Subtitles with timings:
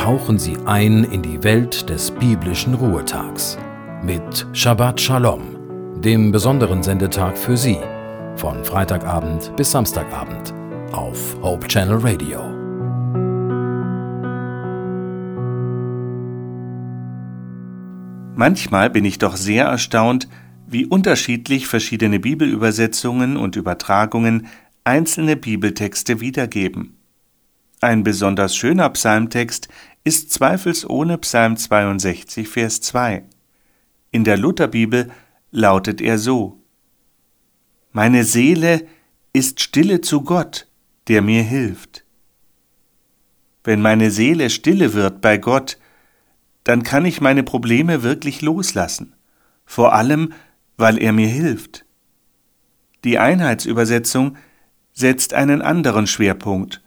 [0.00, 3.58] tauchen Sie ein in die Welt des biblischen Ruhetags
[4.02, 5.42] mit Shabbat Shalom,
[6.00, 7.76] dem besonderen Sendetag für Sie,
[8.34, 10.54] von Freitagabend bis Samstagabend
[10.92, 12.40] auf Hope Channel Radio.
[18.34, 20.30] Manchmal bin ich doch sehr erstaunt,
[20.66, 24.46] wie unterschiedlich verschiedene Bibelübersetzungen und Übertragungen
[24.82, 26.96] einzelne Bibeltexte wiedergeben.
[27.82, 29.68] Ein besonders schöner Psalmtext
[30.02, 33.22] ist zweifelsohne Psalm 62, Vers 2.
[34.10, 35.10] In der Lutherbibel
[35.50, 36.62] lautet er so
[37.92, 38.86] Meine Seele
[39.32, 40.68] ist stille zu Gott,
[41.08, 42.04] der mir hilft.
[43.62, 45.76] Wenn meine Seele stille wird bei Gott,
[46.64, 49.14] dann kann ich meine Probleme wirklich loslassen,
[49.66, 50.32] vor allem
[50.78, 51.84] weil er mir hilft.
[53.04, 54.36] Die Einheitsübersetzung
[54.92, 56.82] setzt einen anderen Schwerpunkt.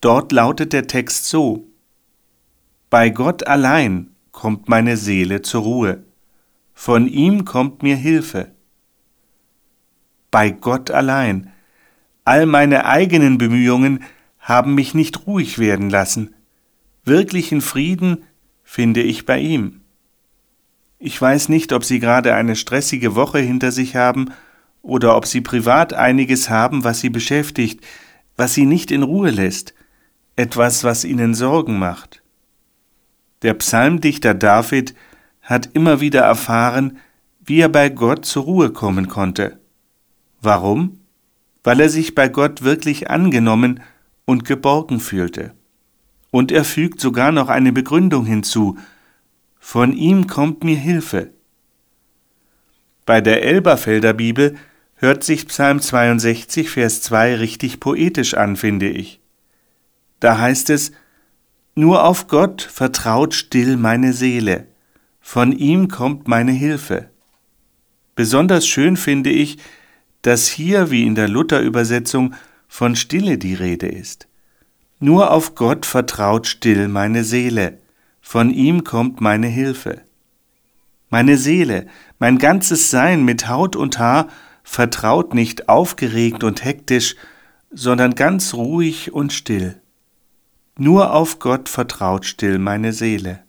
[0.00, 1.71] Dort lautet der Text so
[2.92, 6.04] Bei Gott allein kommt meine Seele zur Ruhe,
[6.74, 8.52] von ihm kommt mir Hilfe.
[10.30, 11.50] Bei Gott allein.
[12.26, 14.04] All meine eigenen Bemühungen
[14.38, 16.34] haben mich nicht ruhig werden lassen.
[17.02, 18.24] Wirklichen Frieden
[18.62, 19.80] finde ich bei ihm.
[20.98, 24.32] Ich weiß nicht, ob Sie gerade eine stressige Woche hinter sich haben
[24.82, 27.80] oder ob Sie privat einiges haben, was Sie beschäftigt,
[28.36, 29.72] was Sie nicht in Ruhe lässt,
[30.36, 32.21] etwas, was Ihnen Sorgen macht.
[33.42, 34.94] Der Psalmdichter David
[35.42, 36.98] hat immer wieder erfahren,
[37.44, 39.58] wie er bei Gott zur Ruhe kommen konnte.
[40.40, 41.00] Warum?
[41.64, 43.80] Weil er sich bei Gott wirklich angenommen
[44.24, 45.54] und geborgen fühlte.
[46.30, 48.78] Und er fügt sogar noch eine Begründung hinzu,
[49.58, 51.32] von ihm kommt mir Hilfe.
[53.06, 54.56] Bei der Elberfelder Bibel
[54.96, 59.20] hört sich Psalm 62, Vers 2 richtig poetisch an, finde ich.
[60.20, 60.92] Da heißt es,
[61.74, 64.66] Nur auf Gott vertraut still meine Seele,
[65.20, 67.08] von ihm kommt meine Hilfe.
[68.14, 69.56] Besonders schön finde ich,
[70.20, 72.34] dass hier, wie in der Luther-Übersetzung,
[72.68, 74.28] von Stille die Rede ist.
[75.00, 77.78] Nur auf Gott vertraut still meine Seele,
[78.20, 80.02] von ihm kommt meine Hilfe.
[81.08, 81.86] Meine Seele,
[82.18, 84.28] mein ganzes Sein mit Haut und Haar
[84.62, 87.16] vertraut nicht aufgeregt und hektisch,
[87.70, 89.81] sondern ganz ruhig und still.
[90.78, 93.42] Nur auf Gott vertraut still meine Seele.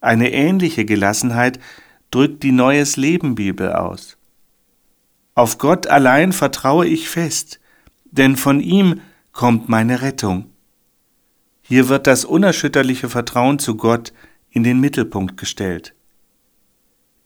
[0.00, 1.58] Eine ähnliche Gelassenheit
[2.10, 4.16] drückt die Neues Leben Bibel aus.
[5.34, 7.60] Auf Gott allein vertraue ich fest,
[8.10, 9.00] denn von ihm
[9.32, 10.50] kommt meine Rettung.
[11.60, 14.14] Hier wird das unerschütterliche Vertrauen zu Gott
[14.50, 15.94] in den Mittelpunkt gestellt.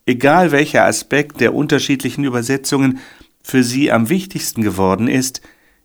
[0.07, 2.99] Egal welcher Aspekt der unterschiedlichen Übersetzungen
[3.43, 5.41] für Sie am wichtigsten geworden ist,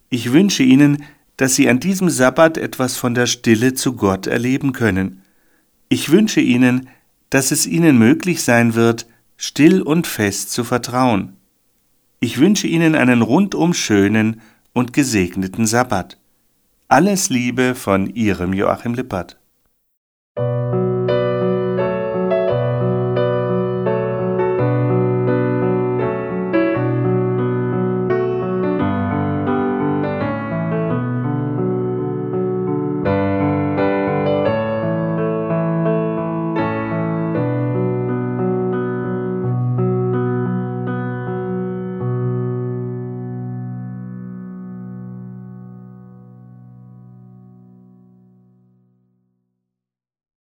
[0.09, 1.03] ich wünsche Ihnen,
[1.37, 5.21] dass Sie an diesem Sabbat etwas von der Stille zu Gott erleben können.
[5.89, 6.89] Ich wünsche Ihnen,
[7.29, 9.07] dass es Ihnen möglich sein wird,
[9.37, 11.37] still und fest zu vertrauen.
[12.19, 14.41] Ich wünsche Ihnen einen rundum schönen
[14.73, 16.17] und gesegneten Sabbat.
[16.87, 19.37] Alles Liebe von Ihrem Joachim Lippert.